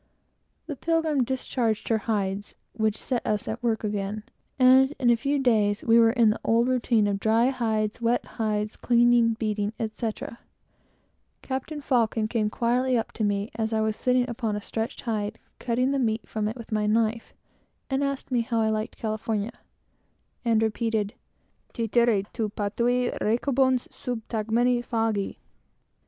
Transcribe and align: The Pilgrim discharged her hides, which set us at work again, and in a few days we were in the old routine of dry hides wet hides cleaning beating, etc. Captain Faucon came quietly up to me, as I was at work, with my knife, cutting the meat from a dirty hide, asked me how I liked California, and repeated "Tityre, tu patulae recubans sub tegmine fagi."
The 0.65 0.75
Pilgrim 0.75 1.23
discharged 1.23 1.87
her 1.89 1.99
hides, 2.09 2.55
which 2.73 2.97
set 2.97 3.23
us 3.23 3.47
at 3.47 3.61
work 3.61 3.83
again, 3.83 4.23
and 4.57 4.95
in 4.99 5.11
a 5.11 5.15
few 5.15 5.37
days 5.37 5.83
we 5.83 5.99
were 5.99 6.09
in 6.09 6.31
the 6.31 6.39
old 6.43 6.67
routine 6.69 7.05
of 7.05 7.19
dry 7.19 7.49
hides 7.51 8.01
wet 8.01 8.25
hides 8.41 8.75
cleaning 8.75 9.33
beating, 9.35 9.73
etc. 9.79 10.39
Captain 11.43 11.81
Faucon 11.81 12.27
came 12.27 12.49
quietly 12.49 12.97
up 12.97 13.11
to 13.11 13.23
me, 13.23 13.51
as 13.53 13.73
I 13.73 13.81
was 13.81 13.93
at 14.07 14.15
work, 14.15 14.27
with 14.27 14.41
my 14.41 14.87
knife, 15.21 15.37
cutting 15.59 15.91
the 15.91 15.99
meat 15.99 16.27
from 16.27 16.47
a 16.47 16.53
dirty 16.55 16.75
hide, 16.95 17.21
asked 17.91 18.31
me 18.31 18.41
how 18.41 18.59
I 18.59 18.69
liked 18.71 18.97
California, 18.97 19.53
and 20.43 20.63
repeated 20.63 21.13
"Tityre, 21.75 22.23
tu 22.33 22.49
patulae 22.49 23.15
recubans 23.21 23.87
sub 23.93 24.23
tegmine 24.29 24.83
fagi." 24.83 25.37